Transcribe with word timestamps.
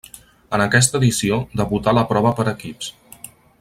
En 0.57 0.63
aquesta 0.65 0.97
edició 1.01 1.39
debutà 1.63 1.95
la 1.99 2.07
prova 2.13 2.35
per 2.41 2.51
equips. 2.57 2.93